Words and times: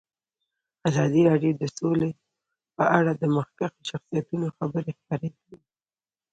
ازادي 0.89 1.21
راډیو 1.29 1.53
د 1.61 1.63
سوله 1.77 2.09
په 2.77 2.83
اړه 2.97 3.11
د 3.15 3.23
مخکښو 3.35 3.81
شخصیتونو 3.91 4.47
خبرې 4.57 4.91
خپرې 4.99 5.29
کړي. 5.37 5.59